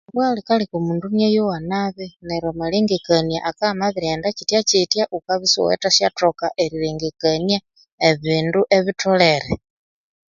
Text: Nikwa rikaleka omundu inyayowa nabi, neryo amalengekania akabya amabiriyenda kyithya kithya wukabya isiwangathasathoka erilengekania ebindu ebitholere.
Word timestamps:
Nikwa 0.07 0.35
rikaleka 0.37 0.73
omundu 0.77 1.05
inyayowa 1.09 1.57
nabi, 1.71 2.07
neryo 2.27 2.49
amalengekania 2.53 3.39
akabya 3.49 3.71
amabiriyenda 3.75 4.27
kyithya 4.35 4.61
kithya 4.69 5.03
wukabya 5.13 5.47
isiwangathasathoka 5.49 6.45
erilengekania 6.63 7.59
ebindu 8.09 8.61
ebitholere. 8.77 9.51